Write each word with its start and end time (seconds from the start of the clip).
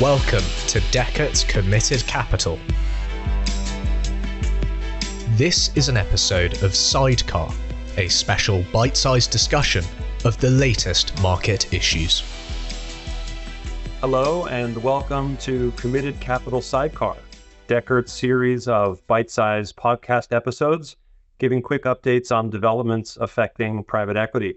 Welcome 0.00 0.44
to 0.68 0.80
Dechert's 0.92 1.44
Committed 1.44 2.06
Capital. 2.06 2.58
This 5.36 5.76
is 5.76 5.90
an 5.90 5.98
episode 5.98 6.62
of 6.62 6.74
Sidecar, 6.74 7.52
a 7.98 8.08
special 8.08 8.64
bite 8.72 8.96
sized 8.96 9.30
discussion 9.30 9.84
of 10.24 10.40
the 10.40 10.48
latest 10.48 11.20
market 11.20 11.74
issues. 11.74 12.24
Hello, 14.00 14.46
and 14.46 14.82
welcome 14.82 15.36
to 15.36 15.70
Committed 15.72 16.18
Capital 16.18 16.62
Sidecar, 16.62 17.18
Dechert's 17.66 18.14
series 18.14 18.68
of 18.68 19.06
bite 19.06 19.30
sized 19.30 19.76
podcast 19.76 20.34
episodes 20.34 20.96
giving 21.38 21.60
quick 21.60 21.84
updates 21.84 22.34
on 22.34 22.48
developments 22.48 23.18
affecting 23.20 23.84
private 23.84 24.16
equity. 24.16 24.54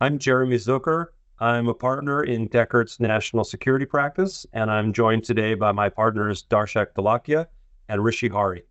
I'm 0.00 0.18
Jeremy 0.18 0.56
Zucker. 0.56 1.08
I'm 1.42 1.66
a 1.66 1.74
partner 1.74 2.22
in 2.22 2.46
Dechert's 2.46 3.00
national 3.00 3.42
security 3.42 3.84
practice, 3.84 4.46
and 4.52 4.70
I'm 4.70 4.92
joined 4.92 5.24
today 5.24 5.54
by 5.54 5.72
my 5.72 5.88
partners 5.88 6.44
Darshak 6.48 6.92
Dholakia 6.94 7.48
and 7.88 8.04
Rishi 8.04 8.28
Hari. 8.28 8.62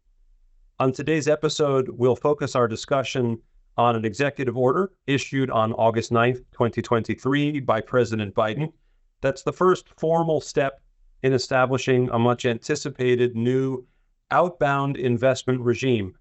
On 0.79 0.93
today's 0.93 1.27
episode, 1.27 1.89
we'll 1.89 2.15
focus 2.15 2.55
our 2.55 2.69
discussion 2.69 3.39
on 3.75 3.97
an 3.97 4.05
executive 4.05 4.55
order 4.55 4.93
issued 5.05 5.51
on 5.51 5.73
August 5.73 6.13
9th, 6.13 6.45
2023 6.53 7.59
by 7.59 7.81
President 7.81 8.33
Biden. 8.33 8.71
That's 9.19 9.43
the 9.43 9.51
first 9.51 9.89
formal 9.99 10.39
step 10.39 10.79
in 11.23 11.33
establishing 11.33 12.09
a 12.11 12.19
much 12.19 12.45
anticipated 12.45 13.35
new 13.35 13.85
outbound 14.31 14.95
investment 14.95 15.59
regime 15.59 16.15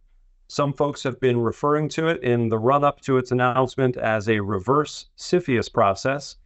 some 0.51 0.73
folks 0.73 1.05
have 1.05 1.21
been 1.21 1.41
referring 1.41 1.89
to 1.89 2.09
it 2.09 2.25
in 2.25 2.49
the 2.49 2.59
run 2.59 2.83
up 2.83 3.01
to 3.03 3.19
its 3.19 3.31
announcement 3.31 3.97
as 3.97 4.29
a 4.29 4.41
reverse 4.41 5.07
CFIUS 5.17 5.73
process, 5.73 6.39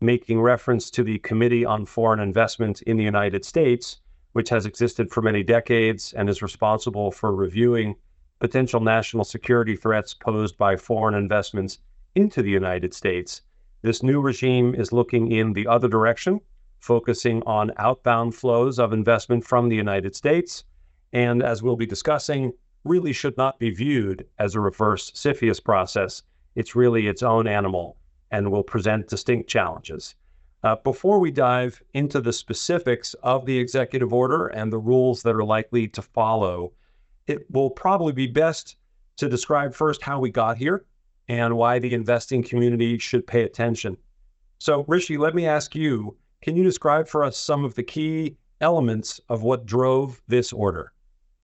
making 0.00 0.40
reference 0.40 0.90
to 0.90 1.02
the 1.02 1.18
Committee 1.20 1.64
on 1.64 1.86
Foreign 1.86 2.20
Investment 2.20 2.82
in 2.82 2.96
the 2.96 3.04
United 3.04 3.44
States, 3.44 3.98
which 4.32 4.50
has 4.50 4.66
existed 4.66 5.10
for 5.10 5.22
many 5.22 5.42
decades 5.42 6.12
and 6.12 6.28
is 6.28 6.42
responsible 6.42 7.10
for 7.10 7.34
reviewing 7.34 7.96
potential 8.38 8.80
national 8.80 9.24
security 9.24 9.74
threats 9.74 10.12
posed 10.12 10.58
by 10.58 10.76
foreign 10.76 11.14
investments 11.14 11.78
into 12.14 12.42
the 12.42 12.50
United 12.50 12.92
States. 12.92 13.40
This 13.80 14.02
new 14.02 14.20
regime 14.20 14.74
is 14.74 14.92
looking 14.92 15.32
in 15.32 15.54
the 15.54 15.66
other 15.66 15.88
direction, 15.88 16.40
focusing 16.80 17.42
on 17.44 17.72
outbound 17.78 18.34
flows 18.34 18.78
of 18.78 18.92
investment 18.92 19.46
from 19.46 19.68
the 19.70 19.76
United 19.76 20.14
States. 20.14 20.64
And 21.14 21.42
as 21.42 21.62
we'll 21.62 21.76
be 21.76 21.86
discussing, 21.86 22.52
really 22.84 23.14
should 23.14 23.36
not 23.38 23.58
be 23.58 23.70
viewed 23.70 24.26
as 24.38 24.54
a 24.54 24.60
reverse 24.60 25.10
CFIUS 25.12 25.64
process. 25.64 26.22
It's 26.54 26.76
really 26.76 27.06
its 27.06 27.22
own 27.22 27.46
animal 27.46 27.96
and 28.30 28.50
will 28.50 28.62
present 28.62 29.08
distinct 29.08 29.48
challenges. 29.48 30.14
Uh, 30.62 30.76
before 30.82 31.18
we 31.18 31.30
dive 31.30 31.82
into 31.94 32.20
the 32.20 32.32
specifics 32.32 33.14
of 33.22 33.46
the 33.46 33.58
executive 33.58 34.12
order 34.12 34.48
and 34.48 34.72
the 34.72 34.78
rules 34.78 35.22
that 35.22 35.34
are 35.34 35.44
likely 35.44 35.86
to 35.86 36.02
follow, 36.02 36.72
it 37.26 37.48
will 37.50 37.70
probably 37.70 38.12
be 38.12 38.26
best 38.26 38.76
to 39.16 39.28
describe 39.28 39.74
first 39.74 40.02
how 40.02 40.18
we 40.18 40.30
got 40.30 40.56
here 40.56 40.84
and 41.28 41.56
why 41.56 41.78
the 41.78 41.92
investing 41.92 42.42
community 42.42 42.98
should 42.98 43.26
pay 43.26 43.42
attention. 43.42 43.96
So, 44.58 44.84
Rishi, 44.88 45.16
let 45.16 45.34
me 45.34 45.46
ask 45.46 45.74
you 45.74 46.16
can 46.42 46.56
you 46.56 46.62
describe 46.62 47.08
for 47.08 47.24
us 47.24 47.36
some 47.36 47.64
of 47.64 47.74
the 47.74 47.82
key 47.82 48.36
elements 48.60 49.20
of 49.28 49.42
what 49.42 49.66
drove 49.66 50.20
this 50.28 50.52
order? 50.52 50.92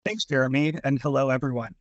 Thanks, 0.05 0.25
Jeremy, 0.25 0.77
and 0.83 1.01
hello, 1.01 1.29
everyone. 1.29 1.75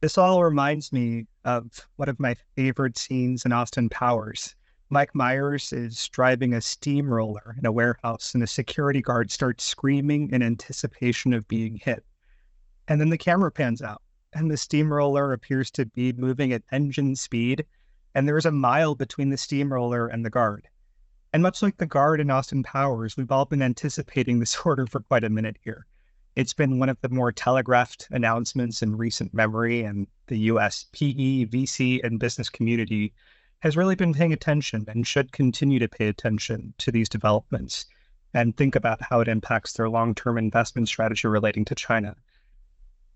This 0.00 0.18
all 0.18 0.42
reminds 0.42 0.92
me 0.92 1.26
of 1.46 1.86
one 1.94 2.08
of 2.08 2.18
my 2.18 2.34
favorite 2.56 2.98
scenes 2.98 3.44
in 3.44 3.52
Austin 3.52 3.88
Powers. 3.88 4.56
Mike 4.90 5.14
Myers 5.14 5.72
is 5.72 6.08
driving 6.08 6.52
a 6.52 6.60
steamroller 6.60 7.54
in 7.56 7.64
a 7.64 7.70
warehouse, 7.70 8.34
and 8.34 8.42
a 8.42 8.48
security 8.48 9.00
guard 9.00 9.30
starts 9.30 9.62
screaming 9.62 10.28
in 10.32 10.42
anticipation 10.42 11.32
of 11.32 11.46
being 11.46 11.76
hit. 11.76 12.04
And 12.88 13.00
then 13.00 13.10
the 13.10 13.16
camera 13.16 13.52
pans 13.52 13.80
out, 13.80 14.02
and 14.32 14.50
the 14.50 14.56
steamroller 14.56 15.32
appears 15.32 15.70
to 15.72 15.86
be 15.86 16.12
moving 16.12 16.52
at 16.52 16.64
engine 16.72 17.14
speed, 17.14 17.64
and 18.12 18.26
there 18.26 18.38
is 18.38 18.46
a 18.46 18.52
mile 18.52 18.96
between 18.96 19.30
the 19.30 19.36
steamroller 19.36 20.08
and 20.08 20.24
the 20.24 20.30
guard. 20.30 20.66
And 21.32 21.44
much 21.44 21.62
like 21.62 21.76
the 21.76 21.86
guard 21.86 22.20
in 22.20 22.30
Austin 22.30 22.64
Powers, 22.64 23.16
we've 23.16 23.30
all 23.30 23.44
been 23.44 23.62
anticipating 23.62 24.40
this 24.40 24.56
order 24.64 24.86
for 24.86 25.00
quite 25.00 25.22
a 25.22 25.30
minute 25.30 25.58
here. 25.62 25.86
It's 26.36 26.52
been 26.52 26.78
one 26.78 26.90
of 26.90 27.00
the 27.00 27.08
more 27.08 27.32
telegraphed 27.32 28.08
announcements 28.10 28.82
in 28.82 28.98
recent 28.98 29.32
memory, 29.32 29.82
and 29.82 30.06
the 30.26 30.38
US 30.50 30.84
PE, 30.92 31.46
VC, 31.46 32.04
and 32.04 32.20
business 32.20 32.50
community 32.50 33.14
has 33.60 33.74
really 33.74 33.94
been 33.94 34.12
paying 34.12 34.34
attention 34.34 34.84
and 34.86 35.06
should 35.06 35.32
continue 35.32 35.78
to 35.78 35.88
pay 35.88 36.08
attention 36.08 36.74
to 36.76 36.92
these 36.92 37.08
developments 37.08 37.86
and 38.34 38.54
think 38.54 38.76
about 38.76 39.00
how 39.00 39.20
it 39.20 39.28
impacts 39.28 39.72
their 39.72 39.88
long 39.88 40.14
term 40.14 40.36
investment 40.36 40.88
strategy 40.88 41.26
relating 41.26 41.64
to 41.64 41.74
China. 41.74 42.14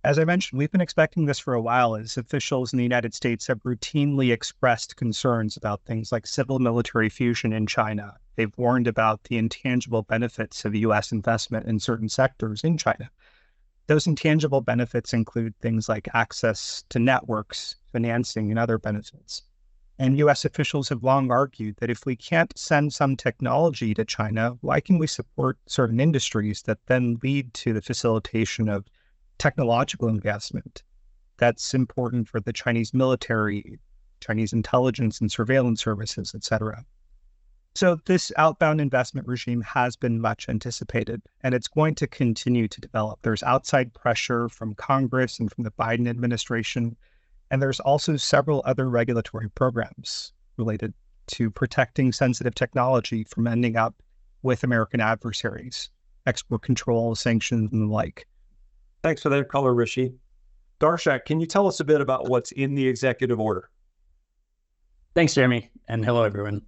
As 0.03 0.19
I 0.19 0.25
mentioned, 0.25 0.59
we've 0.59 0.73
been 0.73 0.81
expecting 0.81 1.27
this 1.27 1.39
for 1.39 1.53
a 1.53 1.61
while 1.61 1.97
as 1.97 2.17
officials 2.17 2.73
in 2.73 2.79
the 2.79 2.83
United 2.83 3.13
States 3.13 3.47
have 3.49 3.63
routinely 3.65 4.33
expressed 4.33 4.97
concerns 4.97 5.59
about 5.59 5.85
things 5.85 6.11
like 6.11 6.27
civil 6.27 6.59
military 6.59 7.11
fusion 7.11 7.53
in 7.53 7.67
China. 7.67 8.17
They've 8.41 8.57
warned 8.57 8.87
about 8.87 9.25
the 9.25 9.37
intangible 9.37 10.01
benefits 10.01 10.65
of 10.65 10.75
US 10.75 11.13
investment 11.13 11.67
in 11.67 11.79
certain 11.79 12.09
sectors 12.09 12.65
in 12.65 12.79
China. 12.79 13.11
Those 13.87 14.07
intangible 14.07 14.63
benefits 14.63 15.13
include 15.13 15.55
things 15.59 15.91
like 15.91 16.09
access 16.15 16.83
to 16.89 16.99
networks, 16.99 17.77
financing, 17.93 18.49
and 18.49 18.59
other 18.59 18.79
benefits. 18.79 19.43
And 19.99 20.17
US 20.21 20.47
officials 20.47 20.89
have 20.89 21.03
long 21.03 21.31
argued 21.31 21.77
that 21.81 21.91
if 21.91 22.07
we 22.07 22.17
can't 22.17 22.59
send 22.59 22.95
some 22.95 23.15
technology 23.15 23.93
to 23.93 24.07
China, 24.07 24.57
why 24.63 24.81
can 24.81 24.97
we 24.97 25.07
support 25.07 25.59
certain 25.67 26.01
industries 26.01 26.63
that 26.63 26.87
then 26.87 27.19
lead 27.23 27.53
to 27.53 27.75
the 27.75 27.83
facilitation 27.83 28.71
of 28.71 28.87
technological 29.37 30.09
investment 30.09 30.83
that's 31.37 31.75
important 31.75 32.27
for 32.27 32.41
the 32.41 32.55
Chinese 32.55 32.95
military, 32.95 33.79
Chinese 34.21 34.55
intelligence 34.55 35.21
and 35.21 35.31
surveillance 35.31 35.83
services, 35.83 36.35
et 36.35 36.43
cetera. 36.43 36.87
So, 37.75 38.01
this 38.05 38.33
outbound 38.37 38.81
investment 38.81 39.29
regime 39.29 39.61
has 39.63 39.95
been 39.95 40.21
much 40.21 40.49
anticipated, 40.49 41.23
and 41.43 41.55
it's 41.55 41.69
going 41.69 41.95
to 41.97 42.09
continue 42.09 42.67
to 42.67 42.81
develop. 42.81 43.21
There's 43.23 43.45
outside 43.45 43.95
pressure 43.95 44.49
from 44.49 44.75
Congress 44.75 45.39
and 45.39 45.51
from 45.53 45.63
the 45.63 45.71
Biden 45.71 46.09
administration, 46.09 46.97
and 47.51 47.63
there's 47.63 47.81
also 47.81 48.17
several 48.17 48.63
other 48.65 48.91
regulatory 48.91 49.49
programs 49.51 50.33
related 50.57 50.93
to 51.29 51.51
protecting 51.51 52.13
sensitive 52.13 52.57
technology 52.57 53.23
from 53.25 53.47
ending 53.47 53.77
up 53.77 53.95
with 54.43 54.65
American 54.65 55.01
adversaries, 55.01 55.91
export 56.27 56.63
control, 56.63 57.15
sanctions, 57.15 57.71
and 57.73 57.83
the 57.83 57.93
like. 57.93 58.27
Thanks 59.03 59.23
for 59.23 59.29
that 59.29 59.49
color, 59.49 59.75
Rishi. 59.75 60.13
Darshak, 60.81 61.25
can 61.25 61.39
you 61.39 61.47
tell 61.47 61.69
us 61.69 61.79
a 61.79 61.85
bit 61.85 62.01
about 62.01 62.29
what's 62.29 62.53
in 62.53 62.75
the 62.75 62.89
executive 62.89 63.39
order? 63.39 63.71
Thanks, 65.15 65.35
Jeremy, 65.35 65.71
and 65.89 66.05
hello, 66.05 66.25
everyone. 66.25 66.63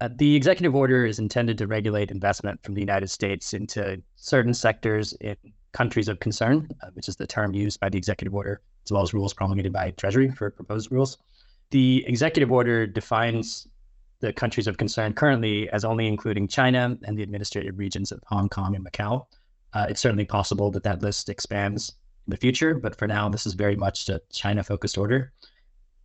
Uh, 0.00 0.08
the 0.16 0.36
executive 0.36 0.74
order 0.74 1.04
is 1.04 1.18
intended 1.18 1.58
to 1.58 1.66
regulate 1.66 2.10
investment 2.10 2.62
from 2.62 2.74
the 2.74 2.80
United 2.80 3.08
States 3.08 3.52
into 3.52 4.00
certain 4.16 4.54
sectors 4.54 5.12
in 5.14 5.36
countries 5.72 6.08
of 6.08 6.20
concern, 6.20 6.68
uh, 6.82 6.88
which 6.92 7.08
is 7.08 7.16
the 7.16 7.26
term 7.26 7.52
used 7.52 7.80
by 7.80 7.88
the 7.88 7.98
executive 7.98 8.34
order, 8.34 8.60
as 8.84 8.92
well 8.92 9.02
as 9.02 9.12
rules 9.12 9.34
promulgated 9.34 9.72
by 9.72 9.90
Treasury 9.92 10.30
for 10.30 10.50
proposed 10.50 10.92
rules. 10.92 11.18
The 11.70 12.04
executive 12.06 12.52
order 12.52 12.86
defines 12.86 13.66
the 14.20 14.32
countries 14.32 14.66
of 14.66 14.78
concern 14.78 15.12
currently 15.12 15.68
as 15.70 15.84
only 15.84 16.06
including 16.06 16.48
China 16.48 16.96
and 17.04 17.16
the 17.16 17.22
administrative 17.22 17.78
regions 17.78 18.10
of 18.12 18.20
Hong 18.26 18.48
Kong 18.48 18.74
and 18.74 18.84
Macau. 18.84 19.26
Uh, 19.74 19.86
it's 19.88 20.00
certainly 20.00 20.24
possible 20.24 20.70
that 20.70 20.82
that 20.84 21.02
list 21.02 21.28
expands 21.28 21.92
in 22.26 22.30
the 22.30 22.36
future, 22.36 22.74
but 22.74 22.96
for 22.96 23.06
now, 23.06 23.28
this 23.28 23.46
is 23.46 23.54
very 23.54 23.76
much 23.76 24.08
a 24.08 24.20
China 24.32 24.62
focused 24.62 24.96
order. 24.96 25.32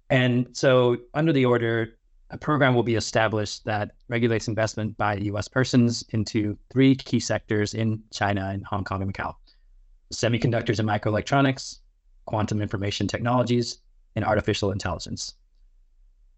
And 0.10 0.48
so, 0.52 0.98
under 1.14 1.32
the 1.32 1.46
order, 1.46 1.98
a 2.34 2.38
program 2.38 2.74
will 2.74 2.84
be 2.84 2.96
established 2.96 3.64
that 3.66 3.92
regulates 4.10 4.48
investment 4.48 4.98
by 4.98 5.18
US 5.18 5.48
persons 5.48 6.04
into 6.10 6.58
three 6.72 6.96
key 6.96 7.20
sectors 7.20 7.76
in 7.76 8.02
China 8.12 8.50
and 8.52 8.66
Hong 8.66 8.84
Kong 8.84 9.04
and 9.04 9.14
Macau 9.14 9.36
semiconductors 10.12 10.80
and 10.80 10.88
microelectronics, 10.88 11.80
quantum 12.26 12.62
information 12.62 13.08
technologies, 13.08 13.80
and 14.16 14.24
artificial 14.24 14.72
intelligence. 14.72 15.34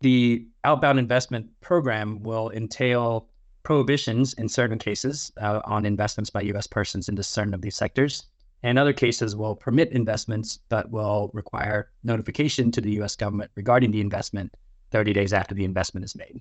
The 0.02 0.48
outbound 0.64 1.00
investment 1.00 1.50
program 1.62 2.24
will 2.24 2.50
entail 2.52 3.28
prohibitions 3.64 4.34
in 4.34 4.48
certain 4.48 4.78
cases 4.78 5.32
uh, 5.42 5.62
on 5.66 5.86
investments 5.86 6.30
by 6.30 6.42
U.S. 6.42 6.68
persons 6.68 7.10
into 7.10 7.24
certain 7.24 7.54
of 7.54 7.62
these 7.62 7.76
sectors. 7.76 8.26
And 8.64 8.80
other 8.80 8.94
cases 8.94 9.36
will 9.36 9.56
permit 9.56 9.92
investments 9.92 10.60
but 10.70 10.90
will 10.90 11.32
require 11.34 11.92
notification 12.04 12.72
to 12.72 12.82
the 12.82 12.92
U.S. 12.94 13.16
government 13.16 13.52
regarding 13.56 13.92
the 13.92 14.02
investment 14.02 14.56
30 14.96 15.12
days 15.12 15.34
after 15.34 15.54
the 15.54 15.66
investment 15.66 16.06
is 16.06 16.16
made. 16.16 16.40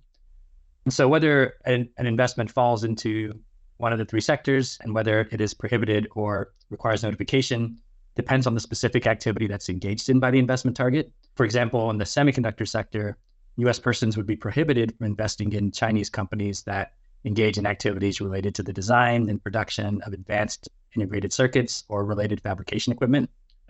So, 0.88 1.08
whether 1.08 1.54
an, 1.64 1.88
an 1.98 2.06
investment 2.06 2.52
falls 2.52 2.84
into 2.84 3.40
one 3.78 3.92
of 3.92 3.98
the 3.98 4.04
three 4.04 4.20
sectors 4.20 4.78
and 4.82 4.94
whether 4.94 5.26
it 5.32 5.40
is 5.40 5.52
prohibited 5.54 6.06
or 6.14 6.52
requires 6.70 7.02
notification 7.02 7.78
depends 8.14 8.46
on 8.46 8.54
the 8.54 8.60
specific 8.60 9.08
activity 9.08 9.48
that's 9.48 9.68
engaged 9.68 10.08
in 10.08 10.20
by 10.20 10.30
the 10.30 10.38
investment 10.38 10.76
target. 10.76 11.10
For 11.34 11.44
example, 11.44 11.90
in 11.90 11.98
the 11.98 12.04
semiconductor 12.04 12.68
sector, 12.68 13.16
US 13.56 13.80
persons 13.80 14.16
would 14.16 14.26
be 14.26 14.36
prohibited 14.36 14.96
from 14.96 15.06
investing 15.06 15.52
in 15.52 15.72
Chinese 15.72 16.08
companies 16.08 16.62
that 16.62 16.92
engage 17.24 17.58
in 17.58 17.66
activities 17.66 18.20
related 18.20 18.54
to 18.54 18.62
the 18.62 18.72
design 18.72 19.28
and 19.28 19.42
production 19.42 20.00
of 20.02 20.12
advanced 20.12 20.68
integrated 20.94 21.32
circuits 21.32 21.82
or 21.88 22.04
related 22.04 22.40
fabrication 22.40 22.92
equipment. 22.92 23.28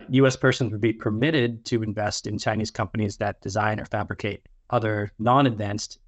US 0.09 0.35
persons 0.35 0.71
would 0.71 0.81
be 0.81 0.93
permitted 0.93 1.65
to 1.65 1.81
invest 1.81 2.27
in 2.27 2.37
Chinese 2.37 2.69
companies 2.69 3.17
that 3.17 3.41
design 3.41 3.79
or 3.79 3.85
fabricate 3.85 4.45
other 4.69 5.11
non 5.19 5.47
advanced 5.47 5.99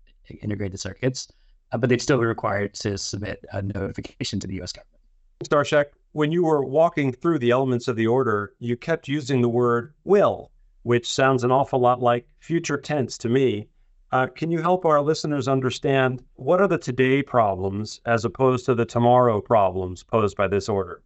integrated 0.42 0.80
circuits, 0.80 1.28
uh, 1.72 1.78
but 1.78 1.90
they'd 1.90 2.02
still 2.02 2.20
be 2.20 2.26
required 2.26 2.74
to 2.74 2.98
submit 2.98 3.44
a 3.54 3.62
notification 3.62 4.40
to 4.40 4.48
the 4.48 4.62
US 4.62 4.72
government. 4.72 4.98
Darshak, 5.44 5.86
when 6.14 6.32
you 6.32 6.44
were 6.44 6.64
walking 6.64 7.12
through 7.12 7.40
the 7.40 7.52
elements 7.52 7.88
of 7.88 7.96
the 7.96 8.08
order, 8.08 8.54
you 8.60 8.76
kept 8.76 9.08
using 9.08 9.42
the 9.42 9.50
word 9.50 9.94
will, 10.04 10.52
which 10.84 11.08
sounds 11.08 11.44
an 11.44 11.52
awful 11.52 11.80
lot 11.80 12.02
like 12.02 12.28
future 12.40 12.78
tense 12.78 13.18
to 13.20 13.30
me. 13.30 13.68
Uh, 14.12 14.26
can 14.26 14.50
you 14.50 14.62
help 14.62 14.86
our 14.86 15.02
listeners 15.02 15.48
understand 15.48 16.24
what 16.36 16.62
are 16.62 16.68
the 16.68 16.78
today 16.78 17.22
problems 17.22 18.00
as 18.06 18.24
opposed 18.26 18.66
to 18.66 18.74
the 18.74 18.86
tomorrow 18.86 19.42
problems 19.42 20.02
posed 20.02 20.38
by 20.38 20.48
this 20.48 20.70
order? 20.70 21.04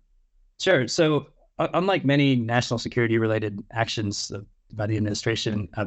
Sure. 0.60 0.88
So, 0.88 1.26
uh, 1.58 1.68
unlike 1.74 2.06
many 2.06 2.36
national 2.36 2.78
security 2.78 3.18
related 3.18 3.64
actions 3.72 4.32
by 4.74 4.86
the 4.86 4.98
administration, 4.98 5.68
uh, 5.76 5.86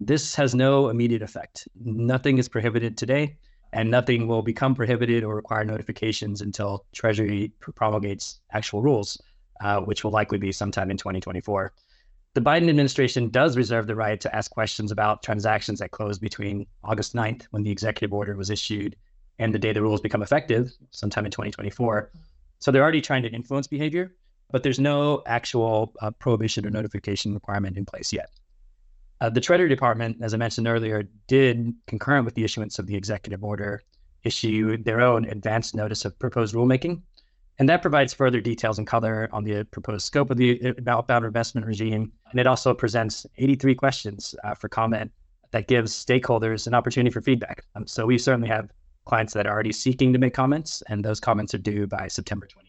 this 0.00 0.34
has 0.34 0.54
no 0.54 0.88
immediate 0.88 1.22
effect. 1.22 1.68
Nothing 1.84 2.38
is 2.38 2.48
prohibited 2.48 2.96
today, 2.96 3.36
and 3.72 3.90
nothing 3.90 4.26
will 4.26 4.42
become 4.42 4.74
prohibited 4.74 5.24
or 5.24 5.34
require 5.34 5.64
notifications 5.64 6.40
until 6.40 6.84
Treasury 6.92 7.52
promulgates 7.60 8.40
actual 8.52 8.82
rules, 8.82 9.20
uh, 9.60 9.80
which 9.80 10.04
will 10.04 10.10
likely 10.10 10.38
be 10.38 10.52
sometime 10.52 10.90
in 10.90 10.96
2024 10.96 11.72
the 12.36 12.42
Biden 12.42 12.68
administration 12.68 13.30
does 13.30 13.56
reserve 13.56 13.86
the 13.86 13.94
right 13.94 14.20
to 14.20 14.36
ask 14.36 14.50
questions 14.50 14.92
about 14.92 15.22
transactions 15.22 15.78
that 15.78 15.90
close 15.90 16.18
between 16.18 16.66
August 16.84 17.14
9th, 17.14 17.44
when 17.50 17.62
the 17.62 17.70
executive 17.70 18.12
order 18.12 18.36
was 18.36 18.50
issued, 18.50 18.94
and 19.38 19.54
the 19.54 19.58
day 19.58 19.72
the 19.72 19.80
rules 19.80 20.02
become 20.02 20.22
effective, 20.22 20.70
sometime 20.90 21.24
in 21.24 21.30
2024. 21.30 22.10
So 22.58 22.70
they're 22.70 22.82
already 22.82 23.00
trying 23.00 23.22
to 23.22 23.30
influence 23.30 23.66
behavior, 23.66 24.14
but 24.50 24.62
there's 24.62 24.78
no 24.78 25.22
actual 25.24 25.94
uh, 26.02 26.10
prohibition 26.10 26.66
or 26.66 26.70
notification 26.70 27.32
requirement 27.32 27.78
in 27.78 27.86
place 27.86 28.12
yet. 28.12 28.28
Uh, 29.20 29.30
the 29.30 29.40
Treasury 29.40 29.68
Department, 29.68 30.18
as 30.20 30.34
I 30.34 30.36
mentioned 30.36 30.68
earlier, 30.68 31.04
did, 31.26 31.74
concurrent 31.86 32.24
with 32.24 32.34
the 32.34 32.44
issuance 32.44 32.78
of 32.78 32.86
the 32.86 32.96
executive 32.96 33.42
order, 33.42 33.82
issue 34.24 34.76
their 34.76 35.00
own 35.00 35.24
advance 35.26 35.74
notice 35.74 36.04
of 36.04 36.18
proposed 36.18 36.54
rulemaking 36.54 37.00
and 37.58 37.68
that 37.68 37.82
provides 37.82 38.12
further 38.12 38.40
details 38.40 38.78
and 38.78 38.86
color 38.86 39.28
on 39.32 39.44
the 39.44 39.64
proposed 39.64 40.06
scope 40.06 40.30
of 40.30 40.36
the 40.36 40.74
outbound 40.86 41.24
investment 41.24 41.66
regime. 41.66 42.12
And 42.30 42.38
it 42.38 42.46
also 42.46 42.74
presents 42.74 43.26
83 43.38 43.74
questions 43.74 44.34
uh, 44.44 44.54
for 44.54 44.68
comment 44.68 45.10
that 45.52 45.68
gives 45.68 45.92
stakeholders 45.92 46.66
an 46.66 46.74
opportunity 46.74 47.12
for 47.12 47.22
feedback. 47.22 47.64
Um, 47.74 47.86
so 47.86 48.04
we 48.04 48.18
certainly 48.18 48.48
have 48.48 48.70
clients 49.06 49.32
that 49.32 49.46
are 49.46 49.52
already 49.52 49.72
seeking 49.72 50.12
to 50.12 50.18
make 50.18 50.34
comments, 50.34 50.82
and 50.88 51.04
those 51.04 51.20
comments 51.20 51.54
are 51.54 51.58
due 51.58 51.86
by 51.86 52.08
September 52.08 52.46
28th. 52.46 52.65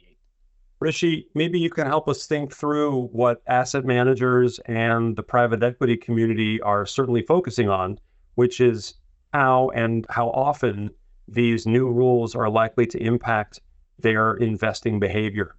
Rishi, 0.80 1.28
maybe 1.34 1.60
you 1.60 1.70
can 1.70 1.88
help 1.88 2.08
us 2.08 2.28
think 2.28 2.54
through 2.54 3.08
what 3.08 3.42
asset 3.48 3.84
managers 3.84 4.60
and 4.66 5.16
the 5.16 5.24
private 5.24 5.64
equity 5.64 5.98
community 5.98 6.62
are 6.62 6.86
certainly 6.86 7.24
focusing 7.24 7.68
on, 7.68 8.00
which 8.36 8.62
is 8.62 8.94
how 9.34 9.70
and 9.70 10.06
how 10.10 10.30
often 10.30 10.92
these 11.28 11.66
new 11.66 11.90
rules 11.90 12.36
are 12.36 12.50
likely 12.50 12.86
to 12.86 13.02
impact 13.04 13.60
their 14.00 14.36
investing 14.36 15.00
behavior? 15.00 15.56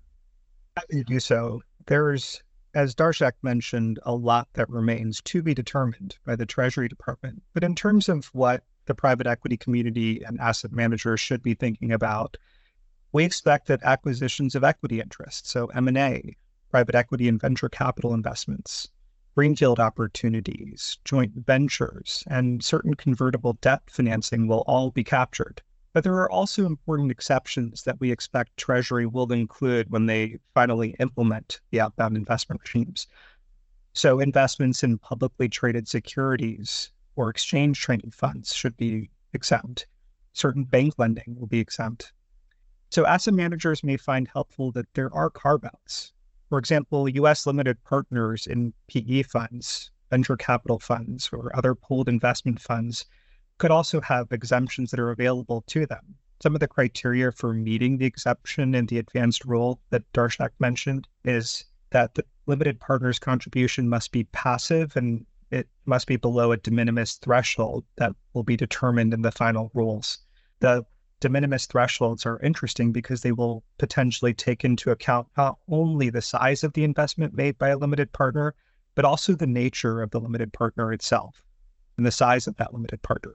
You 0.88 1.02
do 1.02 1.18
so. 1.18 1.62
There's, 1.86 2.42
as 2.74 2.94
Darshak 2.94 3.32
mentioned, 3.42 3.98
a 4.04 4.14
lot 4.14 4.46
that 4.54 4.70
remains 4.70 5.20
to 5.22 5.42
be 5.42 5.52
determined 5.52 6.16
by 6.24 6.36
the 6.36 6.46
Treasury 6.46 6.88
Department. 6.88 7.42
But 7.54 7.64
in 7.64 7.74
terms 7.74 8.08
of 8.08 8.26
what 8.26 8.62
the 8.86 8.94
private 8.94 9.26
equity 9.26 9.56
community 9.56 10.22
and 10.22 10.40
asset 10.40 10.70
managers 10.72 11.18
should 11.18 11.42
be 11.42 11.54
thinking 11.54 11.92
about, 11.92 12.36
we 13.18 13.24
expect 13.24 13.66
that 13.66 13.82
acquisitions 13.82 14.54
of 14.54 14.62
equity 14.62 15.00
interests, 15.00 15.50
so 15.50 15.66
M&A, 15.74 16.36
private 16.70 16.94
equity 16.94 17.26
and 17.26 17.40
venture 17.40 17.68
capital 17.68 18.14
investments, 18.14 18.90
greenfield 19.34 19.80
opportunities, 19.80 20.98
joint 21.04 21.32
ventures, 21.34 22.22
and 22.28 22.62
certain 22.62 22.94
convertible 22.94 23.54
debt 23.54 23.82
financing 23.88 24.46
will 24.46 24.62
all 24.68 24.92
be 24.92 25.02
captured. 25.02 25.60
But 25.92 26.04
there 26.04 26.14
are 26.14 26.30
also 26.30 26.64
important 26.64 27.10
exceptions 27.10 27.82
that 27.82 27.98
we 27.98 28.12
expect 28.12 28.56
Treasury 28.56 29.04
will 29.04 29.32
include 29.32 29.90
when 29.90 30.06
they 30.06 30.38
finally 30.54 30.94
implement 31.00 31.60
the 31.72 31.80
outbound 31.80 32.16
investment 32.16 32.60
regimes. 32.62 33.08
So, 33.94 34.20
investments 34.20 34.84
in 34.84 34.96
publicly 34.96 35.48
traded 35.48 35.88
securities 35.88 36.92
or 37.16 37.30
exchange 37.30 37.80
traded 37.80 38.14
funds 38.14 38.54
should 38.54 38.76
be 38.76 39.10
exempt. 39.32 39.88
Certain 40.34 40.62
bank 40.62 40.94
lending 40.98 41.34
will 41.36 41.48
be 41.48 41.58
exempt. 41.58 42.12
So, 42.90 43.06
asset 43.06 43.34
managers 43.34 43.84
may 43.84 43.96
find 43.96 44.28
helpful 44.28 44.72
that 44.72 44.92
there 44.94 45.12
are 45.14 45.28
carve 45.28 45.64
outs. 45.64 46.12
For 46.48 46.58
example, 46.58 47.08
US 47.08 47.46
limited 47.46 47.82
partners 47.84 48.46
in 48.46 48.72
PE 48.86 49.24
funds, 49.24 49.90
venture 50.08 50.36
capital 50.36 50.78
funds, 50.78 51.28
or 51.30 51.54
other 51.54 51.74
pooled 51.74 52.08
investment 52.08 52.60
funds 52.60 53.04
could 53.58 53.70
also 53.70 54.00
have 54.00 54.32
exemptions 54.32 54.90
that 54.90 55.00
are 55.00 55.10
available 55.10 55.62
to 55.66 55.84
them. 55.84 56.16
Some 56.42 56.54
of 56.54 56.60
the 56.60 56.68
criteria 56.68 57.32
for 57.32 57.52
meeting 57.52 57.98
the 57.98 58.06
exception 58.06 58.74
in 58.74 58.86
the 58.86 58.98
advanced 58.98 59.44
rule 59.44 59.80
that 59.90 60.10
Darshak 60.12 60.50
mentioned 60.58 61.08
is 61.24 61.64
that 61.90 62.14
the 62.14 62.24
limited 62.46 62.80
partner's 62.80 63.18
contribution 63.18 63.88
must 63.88 64.12
be 64.12 64.24
passive 64.24 64.96
and 64.96 65.26
it 65.50 65.68
must 65.84 66.06
be 66.06 66.16
below 66.16 66.52
a 66.52 66.56
de 66.56 66.70
minimis 66.70 67.16
threshold 67.16 67.84
that 67.96 68.14
will 68.32 68.44
be 68.44 68.56
determined 68.56 69.12
in 69.12 69.22
the 69.22 69.32
final 69.32 69.70
rules. 69.74 70.18
The 70.60 70.86
de 71.20 71.28
minimis 71.28 71.66
thresholds 71.66 72.24
are 72.24 72.40
interesting 72.40 72.92
because 72.92 73.22
they 73.22 73.32
will 73.32 73.64
potentially 73.78 74.32
take 74.32 74.64
into 74.64 74.90
account 74.90 75.26
not 75.36 75.58
only 75.68 76.10
the 76.10 76.22
size 76.22 76.62
of 76.62 76.72
the 76.74 76.84
investment 76.84 77.34
made 77.34 77.58
by 77.58 77.70
a 77.70 77.76
limited 77.76 78.12
partner, 78.12 78.54
but 78.94 79.04
also 79.04 79.34
the 79.34 79.46
nature 79.46 80.00
of 80.02 80.10
the 80.10 80.20
limited 80.20 80.52
partner 80.52 80.92
itself 80.92 81.42
and 81.96 82.06
the 82.06 82.10
size 82.10 82.46
of 82.46 82.56
that 82.56 82.72
limited 82.72 83.02
partner. 83.02 83.34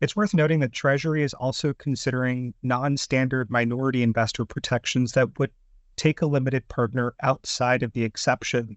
It's 0.00 0.16
worth 0.16 0.34
noting 0.34 0.60
that 0.60 0.72
Treasury 0.72 1.22
is 1.22 1.34
also 1.34 1.72
considering 1.72 2.52
non 2.62 2.96
standard 2.96 3.50
minority 3.50 4.02
investor 4.02 4.44
protections 4.44 5.12
that 5.12 5.38
would 5.38 5.52
take 5.96 6.20
a 6.20 6.26
limited 6.26 6.68
partner 6.68 7.14
outside 7.22 7.82
of 7.82 7.92
the 7.92 8.04
exception 8.04 8.76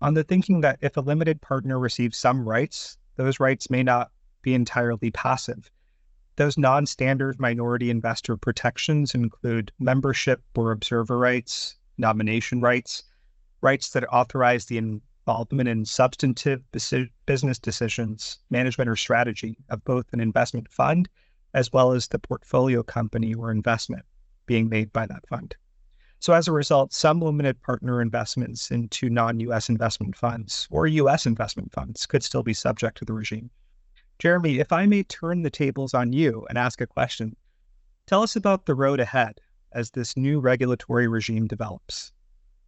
on 0.00 0.14
the 0.14 0.24
thinking 0.24 0.60
that 0.60 0.78
if 0.82 0.96
a 0.96 1.00
limited 1.00 1.40
partner 1.40 1.78
receives 1.78 2.18
some 2.18 2.48
rights, 2.48 2.98
those 3.16 3.40
rights 3.40 3.70
may 3.70 3.82
not 3.82 4.10
be 4.42 4.54
entirely 4.54 5.10
passive. 5.10 5.70
Those 6.38 6.56
non 6.56 6.86
standard 6.86 7.40
minority 7.40 7.90
investor 7.90 8.36
protections 8.36 9.12
include 9.12 9.72
membership 9.80 10.40
or 10.54 10.70
observer 10.70 11.18
rights, 11.18 11.74
nomination 11.96 12.60
rights, 12.60 13.02
rights 13.60 13.90
that 13.90 14.04
authorize 14.04 14.66
the 14.66 14.78
involvement 14.78 15.68
in 15.68 15.84
substantive 15.84 16.62
business 16.70 17.58
decisions, 17.58 18.38
management, 18.50 18.88
or 18.88 18.94
strategy 18.94 19.58
of 19.68 19.82
both 19.82 20.12
an 20.12 20.20
investment 20.20 20.70
fund 20.70 21.08
as 21.54 21.72
well 21.72 21.90
as 21.90 22.06
the 22.06 22.20
portfolio 22.20 22.84
company 22.84 23.34
or 23.34 23.50
investment 23.50 24.04
being 24.46 24.68
made 24.68 24.92
by 24.92 25.06
that 25.06 25.26
fund. 25.26 25.56
So, 26.20 26.34
as 26.34 26.46
a 26.46 26.52
result, 26.52 26.92
some 26.92 27.20
limited 27.20 27.60
partner 27.62 28.00
investments 28.00 28.70
into 28.70 29.10
non 29.10 29.40
US 29.40 29.68
investment 29.68 30.14
funds 30.14 30.68
or 30.70 30.86
US 30.86 31.26
investment 31.26 31.72
funds 31.72 32.06
could 32.06 32.22
still 32.22 32.44
be 32.44 32.54
subject 32.54 32.96
to 32.98 33.04
the 33.04 33.12
regime. 33.12 33.50
Jeremy, 34.18 34.58
if 34.58 34.72
I 34.72 34.84
may 34.86 35.04
turn 35.04 35.42
the 35.42 35.50
tables 35.50 35.94
on 35.94 36.12
you 36.12 36.44
and 36.48 36.58
ask 36.58 36.80
a 36.80 36.86
question, 36.88 37.36
tell 38.06 38.22
us 38.22 38.34
about 38.34 38.66
the 38.66 38.74
road 38.74 38.98
ahead 38.98 39.40
as 39.72 39.92
this 39.92 40.16
new 40.16 40.40
regulatory 40.40 41.06
regime 41.06 41.46
develops. 41.46 42.10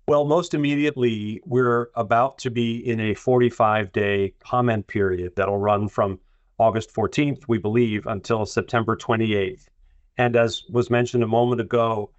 Well, 0.06 0.24
most 0.24 0.54
immediately, 0.54 1.40
we're 1.44 1.90
about 1.96 2.38
to 2.38 2.50
be 2.50 2.76
in 2.88 3.00
a 3.00 3.14
45 3.14 3.90
day 3.90 4.32
comment 4.38 4.86
period 4.86 5.32
that'll 5.34 5.58
run 5.58 5.88
from 5.88 6.20
August 6.58 6.94
14th, 6.94 7.42
we 7.48 7.58
believe, 7.58 8.06
until 8.06 8.46
September 8.46 8.96
28th. 8.96 9.66
And 10.18 10.36
as 10.36 10.62
was 10.70 10.88
mentioned 10.88 11.24
a 11.24 11.28
moment 11.28 11.60
ago, 11.60 12.10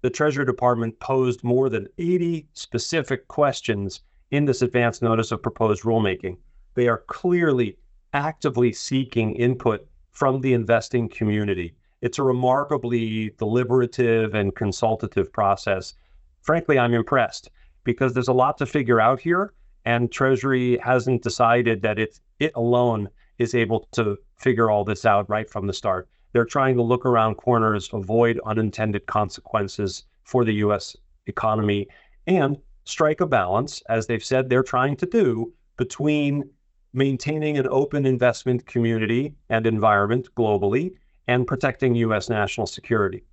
the 0.00 0.10
Treasury 0.10 0.46
Department 0.46 0.98
posed 0.98 1.44
more 1.44 1.68
than 1.68 1.86
80 1.98 2.48
specific 2.54 3.28
questions 3.28 4.00
in 4.32 4.46
this 4.46 4.62
advance 4.62 5.00
notice 5.00 5.30
of 5.30 5.42
proposed 5.42 5.84
rulemaking. 5.84 6.38
They 6.74 6.88
are 6.88 7.04
clearly 7.06 7.76
actively 8.12 8.72
seeking 8.72 9.34
input 9.34 9.86
from 10.10 10.40
the 10.40 10.52
investing 10.52 11.08
community. 11.08 11.74
It's 12.00 12.18
a 12.18 12.22
remarkably 12.22 13.30
deliberative 13.38 14.34
and 14.34 14.54
consultative 14.54 15.32
process 15.32 15.94
frankly, 16.42 16.78
I'm 16.78 16.92
impressed 16.92 17.50
because 17.84 18.12
there's 18.12 18.28
a 18.28 18.32
lot 18.32 18.58
to 18.58 18.66
figure 18.66 19.00
out 19.00 19.20
here, 19.20 19.54
and 19.84 20.12
Treasury 20.12 20.78
hasn't 20.78 21.22
decided 21.22 21.82
that 21.82 21.98
it 21.98 22.20
it 22.38 22.52
alone 22.54 23.08
is 23.38 23.54
able 23.54 23.88
to 23.92 24.18
figure 24.36 24.70
all 24.70 24.84
this 24.84 25.06
out 25.06 25.28
right 25.30 25.48
from 25.48 25.66
the 25.66 25.72
start. 25.72 26.08
They're 26.32 26.44
trying 26.44 26.76
to 26.76 26.82
look 26.82 27.06
around 27.06 27.36
corners, 27.36 27.88
avoid 27.92 28.40
unintended 28.44 29.06
consequences 29.06 30.04
for 30.24 30.44
the 30.44 30.54
U.S. 30.54 30.96
economy, 31.26 31.88
and 32.26 32.58
strike 32.84 33.20
a 33.20 33.26
balance, 33.26 33.82
as 33.88 34.06
they've 34.06 34.24
said 34.24 34.48
they're 34.48 34.62
trying 34.62 34.96
to 34.96 35.06
do, 35.06 35.52
between 35.76 36.48
maintaining 36.92 37.56
an 37.56 37.66
open 37.70 38.04
investment 38.04 38.66
community 38.66 39.34
and 39.48 39.66
environment 39.66 40.28
globally 40.36 40.94
and 41.26 41.46
protecting 41.46 41.94
U.S. 41.94 42.28
national 42.28 42.66
security. 42.66 43.24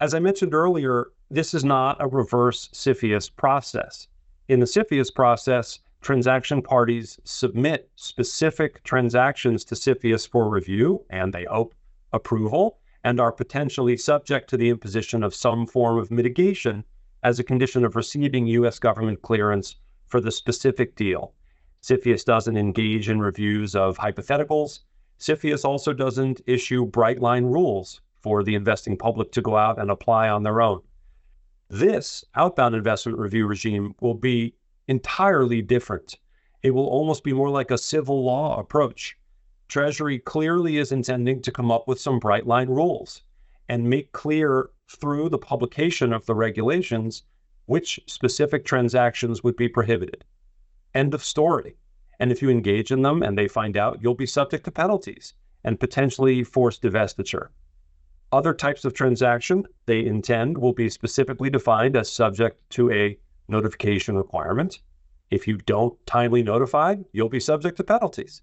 As 0.00 0.14
I 0.14 0.18
mentioned 0.18 0.54
earlier, 0.54 1.08
this 1.30 1.54
is 1.54 1.64
not 1.64 1.96
a 2.00 2.06
reverse 2.06 2.68
CFIUS 2.72 3.34
process. 3.34 4.08
In 4.48 4.60
the 4.60 4.66
CFIUS 4.66 5.14
process, 5.14 5.78
transaction 6.00 6.62
parties 6.62 7.18
submit 7.24 7.90
specific 7.96 8.82
transactions 8.82 9.64
to 9.64 9.74
CFIUS 9.74 10.28
for 10.28 10.48
review, 10.48 11.04
and 11.10 11.32
they 11.32 11.44
hope 11.44 11.74
approval, 12.12 12.78
and 13.04 13.20
are 13.20 13.32
potentially 13.32 13.96
subject 13.96 14.50
to 14.50 14.56
the 14.56 14.68
imposition 14.68 15.22
of 15.22 15.34
some 15.34 15.66
form 15.66 15.98
of 15.98 16.10
mitigation 16.10 16.84
as 17.22 17.38
a 17.38 17.44
condition 17.44 17.84
of 17.84 17.96
receiving 17.96 18.46
U.S. 18.46 18.78
government 18.78 19.22
clearance 19.22 19.76
for 20.06 20.20
the 20.20 20.32
specific 20.32 20.96
deal. 20.96 21.32
CFIUS 21.82 22.24
doesn't 22.24 22.56
engage 22.56 23.08
in 23.08 23.20
reviews 23.20 23.74
of 23.74 23.96
hypotheticals. 23.96 24.80
CFIUS 25.18 25.64
also 25.64 25.92
doesn't 25.92 26.42
issue 26.46 26.84
bright 26.84 27.20
line 27.20 27.44
rules 27.44 28.02
for 28.20 28.42
the 28.42 28.54
investing 28.54 28.96
public 28.96 29.32
to 29.32 29.40
go 29.40 29.56
out 29.56 29.78
and 29.78 29.90
apply 29.90 30.28
on 30.28 30.42
their 30.42 30.60
own. 30.60 30.82
This 31.68 32.24
outbound 32.34 32.74
investment 32.74 33.18
review 33.18 33.46
regime 33.46 33.94
will 34.00 34.14
be 34.14 34.54
entirely 34.88 35.62
different. 35.62 36.18
It 36.62 36.72
will 36.72 36.88
almost 36.88 37.24
be 37.24 37.32
more 37.32 37.48
like 37.48 37.70
a 37.70 37.78
civil 37.78 38.24
law 38.24 38.58
approach. 38.58 39.16
Treasury 39.68 40.18
clearly 40.18 40.76
is 40.78 40.92
intending 40.92 41.40
to 41.42 41.52
come 41.52 41.70
up 41.70 41.88
with 41.88 42.00
some 42.00 42.18
bright 42.18 42.46
line 42.46 42.68
rules 42.68 43.22
and 43.68 43.88
make 43.88 44.12
clear 44.12 44.70
through 44.88 45.28
the 45.28 45.38
publication 45.38 46.12
of 46.12 46.26
the 46.26 46.34
regulations 46.34 47.22
which 47.66 48.00
specific 48.06 48.64
transactions 48.64 49.44
would 49.44 49.56
be 49.56 49.68
prohibited. 49.68 50.24
End 50.94 51.14
of 51.14 51.24
story. 51.24 51.76
And 52.18 52.30
if 52.30 52.42
you 52.42 52.50
engage 52.50 52.90
in 52.90 53.02
them 53.02 53.22
and 53.22 53.36
they 53.36 53.48
find 53.48 53.76
out, 53.76 54.02
you'll 54.02 54.14
be 54.14 54.26
subject 54.26 54.64
to 54.64 54.70
penalties 54.70 55.34
and 55.64 55.80
potentially 55.80 56.42
forced 56.44 56.82
divestiture. 56.82 57.48
Other 58.32 58.54
types 58.54 58.84
of 58.84 58.94
transaction 58.94 59.66
they 59.86 60.04
intend 60.04 60.56
will 60.56 60.72
be 60.72 60.88
specifically 60.88 61.50
defined 61.50 61.96
as 61.96 62.10
subject 62.10 62.62
to 62.70 62.90
a 62.92 63.18
notification 63.48 64.16
requirement. 64.16 64.80
If 65.30 65.48
you 65.48 65.56
don't 65.58 65.94
timely 66.06 66.42
notify, 66.42 66.96
you'll 67.12 67.28
be 67.28 67.40
subject 67.40 67.76
to 67.78 67.84
penalties. 67.84 68.42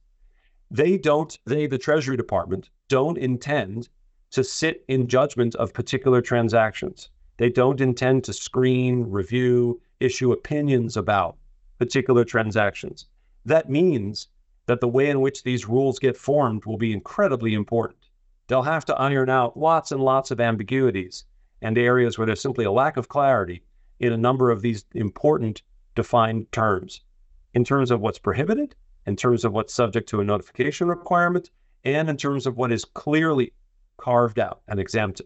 They 0.71 0.97
don't, 0.97 1.37
they, 1.45 1.67
the 1.67 1.77
Treasury 1.77 2.17
Department, 2.17 2.69
don't 2.89 3.17
intend 3.17 3.89
to 4.31 4.43
sit 4.43 4.83
in 4.87 5.07
judgment 5.07 5.55
of 5.55 5.73
particular 5.73 6.21
transactions. 6.21 7.09
They 7.37 7.49
don't 7.49 7.79
intend 7.79 8.23
to 8.25 8.33
screen, 8.33 9.03
review, 9.09 9.81
issue 9.99 10.31
opinions 10.31 10.97
about 10.97 11.37
particular 11.77 12.23
transactions. 12.23 13.05
That 13.45 13.69
means 13.69 14.27
that 14.65 14.81
the 14.81 14.87
way 14.87 15.09
in 15.09 15.21
which 15.21 15.43
these 15.43 15.67
rules 15.67 15.99
get 15.99 16.17
formed 16.17 16.65
will 16.65 16.77
be 16.77 16.93
incredibly 16.93 17.53
important. 17.53 17.99
They'll 18.47 18.61
have 18.61 18.85
to 18.85 18.95
iron 18.95 19.29
out 19.29 19.57
lots 19.57 19.91
and 19.91 20.01
lots 20.01 20.31
of 20.31 20.39
ambiguities 20.39 21.25
and 21.61 21.77
areas 21.77 22.17
where 22.17 22.27
there's 22.27 22.41
simply 22.41 22.65
a 22.65 22.71
lack 22.71 22.97
of 22.97 23.09
clarity 23.09 23.63
in 23.99 24.13
a 24.13 24.17
number 24.17 24.51
of 24.51 24.61
these 24.61 24.85
important 24.93 25.63
defined 25.95 26.51
terms 26.51 27.01
in 27.53 27.63
terms 27.63 27.89
of 27.89 28.01
what's 28.01 28.19
prohibited, 28.19 28.75
in 29.07 29.15
terms 29.15 29.43
of 29.43 29.53
what's 29.53 29.73
subject 29.73 30.07
to 30.09 30.21
a 30.21 30.23
notification 30.23 30.87
requirement, 30.87 31.49
and 31.83 32.09
in 32.09 32.17
terms 32.17 32.45
of 32.45 32.57
what 32.57 32.71
is 32.71 32.85
clearly 32.85 33.51
carved 33.97 34.37
out 34.37 34.61
and 34.67 34.79
exempted. 34.79 35.25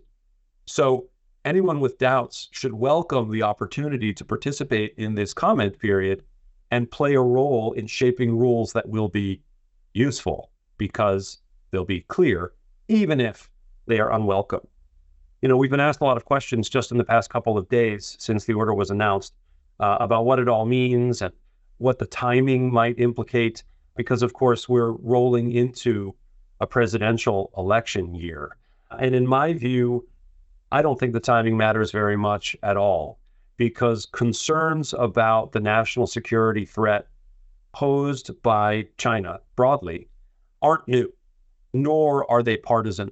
So 0.65 1.09
anyone 1.43 1.79
with 1.79 1.97
doubts 1.97 2.47
should 2.51 2.73
welcome 2.73 3.31
the 3.31 3.43
opportunity 3.43 4.13
to 4.13 4.23
participate 4.23 4.93
in 4.97 5.15
this 5.15 5.33
comment 5.33 5.77
period 5.79 6.23
and 6.71 6.89
play 6.89 7.13
a 7.13 7.21
role 7.21 7.73
in 7.73 7.85
shaping 7.85 8.35
rules 8.35 8.73
that 8.73 8.87
will 8.87 9.09
be 9.09 9.41
useful 9.93 10.49
because 10.77 11.37
they'll 11.69 11.85
be 11.85 12.01
clear, 12.01 12.53
even 12.87 13.19
if 13.19 13.49
they 13.87 13.99
are 13.99 14.11
unwelcome. 14.11 14.65
You 15.41 15.49
know, 15.49 15.57
we've 15.57 15.69
been 15.69 15.79
asked 15.79 16.01
a 16.01 16.05
lot 16.05 16.17
of 16.17 16.25
questions 16.25 16.69
just 16.69 16.91
in 16.91 16.97
the 16.97 17.03
past 17.03 17.29
couple 17.29 17.57
of 17.57 17.67
days 17.69 18.15
since 18.19 18.45
the 18.45 18.53
order 18.53 18.73
was 18.73 18.89
announced 18.89 19.33
uh, 19.79 19.97
about 19.99 20.25
what 20.25 20.39
it 20.39 20.47
all 20.47 20.65
means 20.65 21.21
and 21.21 21.33
what 21.77 21.99
the 21.99 22.05
timing 22.05 22.71
might 22.71 22.99
implicate, 22.99 23.63
because 23.95 24.21
of 24.21 24.33
course 24.33 24.69
we're 24.69 24.91
rolling 24.91 25.51
into 25.51 26.15
a 26.61 26.67
presidential 26.67 27.51
election 27.57 28.13
year. 28.13 28.55
And 28.97 29.15
in 29.15 29.25
my 29.25 29.53
view, 29.53 30.07
I 30.71 30.81
don't 30.81 30.99
think 30.99 31.13
the 31.13 31.19
timing 31.19 31.57
matters 31.57 31.91
very 31.91 32.15
much 32.15 32.55
at 32.63 32.77
all 32.77 33.17
because 33.61 34.07
concerns 34.07 34.91
about 34.97 35.51
the 35.51 35.59
national 35.59 36.07
security 36.07 36.65
threat 36.65 37.05
posed 37.73 38.31
by 38.41 38.83
China 38.97 39.39
broadly 39.55 40.07
aren't 40.63 40.87
new, 40.87 41.13
nor 41.71 42.29
are 42.31 42.41
they 42.41 42.57
partisan. 42.57 43.11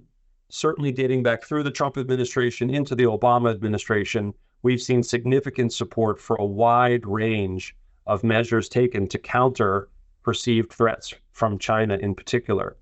Certainly 0.49 0.93
dating 0.93 1.21
back 1.21 1.43
through 1.43 1.61
the 1.61 1.69
Trump 1.69 1.99
administration 1.99 2.71
into 2.71 2.95
the 2.95 3.03
Obama 3.03 3.51
administration, 3.51 4.33
we've 4.63 4.81
seen 4.81 5.03
significant 5.03 5.71
support 5.71 6.19
for 6.19 6.35
a 6.37 6.45
wide 6.45 7.05
range 7.05 7.75
of 8.07 8.23
measures 8.23 8.67
taken 8.67 9.07
to 9.07 9.19
counter 9.19 9.87
perceived 10.23 10.73
threats 10.73 11.13
from 11.31 11.59
China 11.59 11.95
in 11.97 12.15
particular. 12.15 12.75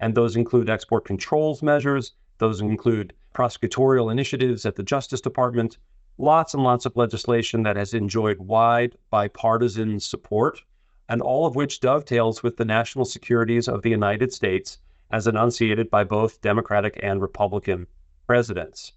And 0.00 0.16
those 0.16 0.34
include 0.34 0.68
export 0.68 1.04
controls 1.04 1.62
measures, 1.62 2.14
those 2.38 2.60
include 2.60 3.12
prosecutorial 3.32 4.10
initiatives 4.10 4.66
at 4.66 4.74
the 4.74 4.82
Justice 4.82 5.20
Department, 5.20 5.78
lots 6.18 6.54
and 6.54 6.62
lots 6.62 6.86
of 6.86 6.96
legislation 6.96 7.62
that 7.62 7.76
has 7.76 7.94
enjoyed 7.94 8.38
wide 8.38 8.96
bipartisan 9.10 9.98
support, 9.98 10.62
and 11.08 11.20
all 11.20 11.46
of 11.46 11.56
which 11.56 11.80
dovetails 11.80 12.42
with 12.42 12.56
the 12.56 12.64
national 12.64 13.04
securities 13.04 13.68
of 13.68 13.82
the 13.82 13.90
United 13.90 14.32
States 14.32 14.78
as 15.10 15.26
enunciated 15.26 15.90
by 15.90 16.04
both 16.04 16.40
Democratic 16.40 16.98
and 17.02 17.20
Republican 17.20 17.86
presidents. 18.26 18.92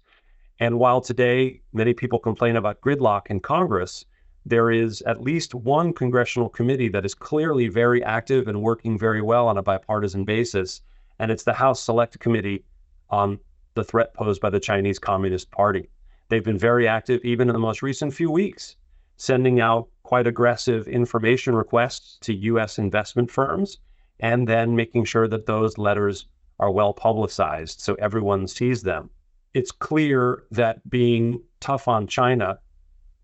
And 0.58 0.78
while 0.78 1.00
today 1.00 1.60
many 1.72 1.92
people 1.92 2.18
complain 2.18 2.56
about 2.56 2.80
gridlock 2.80 3.26
in 3.26 3.40
Congress, 3.40 4.06
there 4.46 4.70
is 4.70 5.02
at 5.02 5.20
least 5.20 5.54
one 5.54 5.92
congressional 5.92 6.48
committee 6.48 6.88
that 6.88 7.04
is 7.04 7.14
clearly 7.14 7.68
very 7.68 8.02
active 8.02 8.48
and 8.48 8.62
working 8.62 8.98
very 8.98 9.20
well 9.20 9.48
on 9.48 9.58
a 9.58 9.62
bipartisan 9.62 10.24
basis, 10.24 10.80
and 11.18 11.30
it's 11.30 11.42
the 11.42 11.52
House 11.52 11.82
Select 11.82 12.18
Committee 12.20 12.64
on 13.10 13.38
the 13.74 13.84
threat 13.84 14.14
posed 14.14 14.40
by 14.40 14.48
the 14.48 14.60
Chinese 14.60 14.98
Communist 14.98 15.50
Party. 15.50 15.90
They've 16.28 16.44
been 16.44 16.58
very 16.58 16.88
active 16.88 17.24
even 17.24 17.48
in 17.48 17.52
the 17.52 17.60
most 17.60 17.82
recent 17.82 18.12
few 18.12 18.30
weeks, 18.30 18.76
sending 19.16 19.60
out 19.60 19.88
quite 20.02 20.26
aggressive 20.26 20.88
information 20.88 21.54
requests 21.54 22.18
to 22.22 22.34
U.S. 22.34 22.78
investment 22.78 23.30
firms 23.30 23.78
and 24.20 24.48
then 24.48 24.74
making 24.74 25.04
sure 25.04 25.28
that 25.28 25.46
those 25.46 25.78
letters 25.78 26.26
are 26.58 26.70
well 26.70 26.92
publicized 26.92 27.80
so 27.80 27.94
everyone 27.94 28.46
sees 28.46 28.82
them. 28.82 29.10
It's 29.54 29.70
clear 29.72 30.44
that 30.50 30.88
being 30.88 31.42
tough 31.60 31.88
on 31.88 32.06
China 32.06 32.58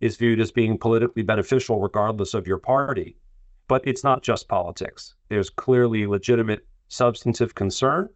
is 0.01 0.17
viewed 0.17 0.41
as 0.41 0.51
being 0.51 0.79
politically 0.79 1.23
beneficial 1.23 1.81
regardless 1.81 2.35
of 2.35 2.47
your 2.47 2.59
party. 2.59 3.17
But 3.69 3.87
it's 3.87 4.05
not 4.05 4.23
just 4.23 4.49
politics. 4.49 5.15
There's 5.29 5.51
clearly 5.51 6.07
legitimate 6.07 6.67
substantive 6.89 7.55
concern. 7.55 8.09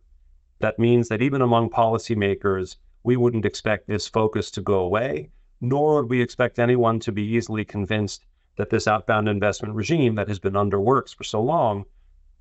That 0.58 0.78
means 0.78 1.08
that 1.08 1.22
even 1.22 1.40
among 1.40 1.70
policymakers, 1.70 2.76
we 3.06 3.16
wouldn't 3.16 3.44
expect 3.44 3.86
this 3.86 4.08
focus 4.08 4.50
to 4.50 4.60
go 4.60 4.80
away, 4.80 5.30
nor 5.60 5.94
would 5.94 6.10
we 6.10 6.20
expect 6.20 6.58
anyone 6.58 6.98
to 6.98 7.12
be 7.12 7.22
easily 7.22 7.64
convinced 7.64 8.26
that 8.56 8.68
this 8.68 8.88
outbound 8.88 9.28
investment 9.28 9.72
regime 9.74 10.16
that 10.16 10.26
has 10.26 10.40
been 10.40 10.56
under 10.56 10.80
works 10.80 11.12
for 11.12 11.22
so 11.22 11.40
long 11.40 11.84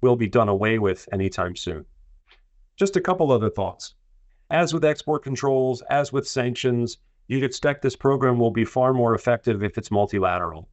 will 0.02 0.16
be 0.16 0.28
done 0.28 0.50
away 0.50 0.80
with 0.80 1.08
anytime 1.12 1.56
soon. 1.56 1.86
Just 2.78 2.96
a 2.96 3.02
couple 3.02 3.32
other 3.32 3.52
thoughts. 3.52 3.94
As 4.50 4.74
with 4.74 4.84
export 4.84 5.22
controls, 5.22 5.84
as 5.92 6.12
with 6.12 6.28
sanctions, 6.28 6.98
you'd 7.28 7.44
expect 7.44 7.84
this 7.84 7.96
program 7.96 8.40
will 8.40 8.50
be 8.50 8.66
far 8.66 8.92
more 8.92 9.14
effective 9.14 9.64
if 9.64 9.78
it's 9.78 9.92
multilateral. 9.92 10.68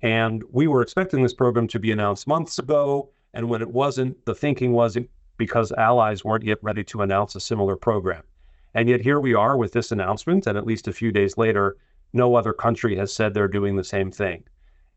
And 0.00 0.42
we 0.50 0.66
were 0.66 0.80
expecting 0.80 1.22
this 1.22 1.34
program 1.34 1.68
to 1.68 1.78
be 1.78 1.92
announced 1.92 2.26
months 2.26 2.58
ago. 2.58 3.10
And 3.34 3.50
when 3.50 3.60
it 3.60 3.70
wasn't, 3.70 4.24
the 4.24 4.34
thinking 4.34 4.72
was 4.72 4.96
because 5.36 5.72
allies 5.72 6.24
weren't 6.24 6.44
yet 6.44 6.58
ready 6.62 6.84
to 6.84 7.02
announce 7.02 7.34
a 7.34 7.40
similar 7.40 7.76
program. 7.76 8.22
And 8.74 8.88
yet 8.88 9.00
here 9.00 9.20
we 9.20 9.34
are 9.34 9.56
with 9.56 9.72
this 9.72 9.92
announcement, 9.92 10.46
and 10.46 10.58
at 10.58 10.66
least 10.66 10.88
a 10.88 10.92
few 10.92 11.10
days 11.12 11.38
later, 11.38 11.76
no 12.12 12.34
other 12.34 12.52
country 12.52 12.96
has 12.96 13.12
said 13.12 13.32
they're 13.32 13.48
doing 13.48 13.76
the 13.76 13.84
same 13.84 14.10
thing. 14.10 14.44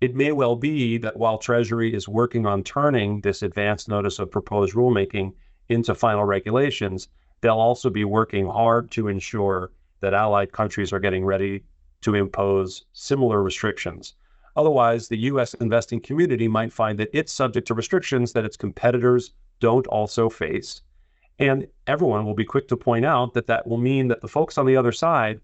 It 0.01 0.15
may 0.15 0.31
well 0.31 0.55
be 0.55 0.97
that 0.97 1.17
while 1.17 1.37
Treasury 1.37 1.93
is 1.93 2.07
working 2.07 2.45
on 2.45 2.63
turning 2.63 3.21
this 3.21 3.41
advanced 3.41 3.89
notice 3.89 4.19
of 4.19 4.31
proposed 4.31 4.73
rulemaking 4.73 5.33
into 5.67 5.93
final 5.93 6.23
regulations, 6.23 7.09
they'll 7.41 7.53
also 7.53 7.89
be 7.89 8.05
working 8.05 8.47
hard 8.47 8.91
to 8.91 9.07
ensure 9.07 9.71
that 9.99 10.13
allied 10.13 10.51
countries 10.51 10.93
are 10.93 10.99
getting 10.99 11.25
ready 11.25 11.63
to 12.01 12.15
impose 12.15 12.85
similar 12.93 13.43
restrictions. 13.43 14.15
Otherwise, 14.55 15.07
the 15.07 15.17
US 15.17 15.53
investing 15.55 15.99
community 15.99 16.47
might 16.47 16.73
find 16.73 16.97
that 16.99 17.09
it's 17.13 17.33
subject 17.33 17.67
to 17.67 17.73
restrictions 17.73 18.33
that 18.33 18.45
its 18.45 18.57
competitors 18.57 19.33
don't 19.59 19.87
also 19.87 20.29
face 20.29 20.81
and 21.39 21.67
everyone 21.87 22.25
will 22.25 22.35
be 22.35 22.45
quick 22.45 22.67
to 22.67 22.77
point 22.77 23.05
out 23.05 23.33
that 23.33 23.47
that 23.47 23.65
will 23.65 23.77
mean 23.77 24.09
that 24.09 24.21
the 24.21 24.27
folks 24.27 24.57
on 24.57 24.65
the 24.65 24.75
other 24.75 24.91
side 24.91 25.39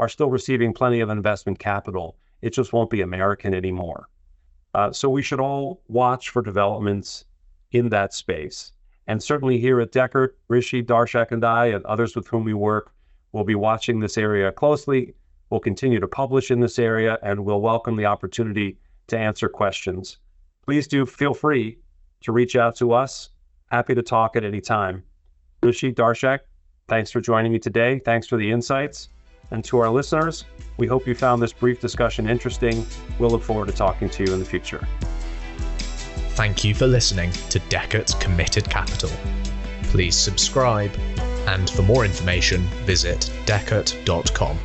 are 0.00 0.08
still 0.08 0.30
receiving 0.30 0.72
plenty 0.72 1.00
of 1.00 1.10
investment 1.10 1.58
capital. 1.58 2.16
It 2.42 2.50
just 2.50 2.72
won't 2.72 2.90
be 2.90 3.00
American 3.00 3.54
anymore. 3.54 4.08
Uh, 4.74 4.92
so 4.92 5.08
we 5.08 5.22
should 5.22 5.40
all 5.40 5.80
watch 5.88 6.30
for 6.30 6.42
developments 6.42 7.24
in 7.72 7.88
that 7.88 8.12
space. 8.12 8.72
And 9.06 9.22
certainly 9.22 9.58
here 9.58 9.80
at 9.80 9.92
Dechert, 9.92 10.30
Rishi, 10.48 10.82
Darshak, 10.82 11.32
and 11.32 11.44
I, 11.44 11.66
and 11.66 11.84
others 11.86 12.14
with 12.14 12.28
whom 12.28 12.44
we 12.44 12.54
work, 12.54 12.92
will 13.32 13.44
be 13.44 13.54
watching 13.54 14.00
this 14.00 14.18
area 14.18 14.52
closely. 14.52 15.14
We'll 15.50 15.60
continue 15.60 16.00
to 16.00 16.08
publish 16.08 16.50
in 16.50 16.60
this 16.60 16.78
area, 16.78 17.18
and 17.22 17.44
we'll 17.44 17.60
welcome 17.60 17.96
the 17.96 18.04
opportunity 18.04 18.76
to 19.06 19.18
answer 19.18 19.48
questions. 19.48 20.18
Please 20.64 20.86
do 20.86 21.06
feel 21.06 21.32
free 21.32 21.78
to 22.20 22.32
reach 22.32 22.54
out 22.54 22.76
to 22.76 22.92
us. 22.92 23.30
Happy 23.70 23.94
to 23.94 24.02
talk 24.02 24.36
at 24.36 24.44
any 24.44 24.60
time. 24.60 25.02
Rishi, 25.62 25.92
Darshak, 25.92 26.40
thanks 26.86 27.10
for 27.10 27.20
joining 27.20 27.52
me 27.52 27.58
today. 27.58 27.98
Thanks 27.98 28.26
for 28.26 28.36
the 28.36 28.50
insights. 28.50 29.08
And 29.50 29.64
to 29.64 29.78
our 29.78 29.90
listeners, 29.90 30.44
we 30.76 30.86
hope 30.86 31.06
you 31.06 31.14
found 31.14 31.40
this 31.40 31.52
brief 31.52 31.80
discussion 31.80 32.28
interesting. 32.28 32.86
We'll 33.18 33.30
look 33.30 33.42
forward 33.42 33.68
to 33.68 33.74
talking 33.74 34.10
to 34.10 34.24
you 34.24 34.32
in 34.32 34.38
the 34.38 34.44
future. 34.44 34.86
Thank 36.38 36.62
you 36.64 36.74
for 36.74 36.86
listening 36.86 37.32
to 37.50 37.58
Dechert's 37.58 38.14
Committed 38.14 38.68
Capital. 38.70 39.10
Please 39.84 40.16
subscribe, 40.16 40.92
and 41.46 41.68
for 41.70 41.82
more 41.82 42.04
information, 42.04 42.60
visit 42.84 43.32
dechert.com. 43.46 44.58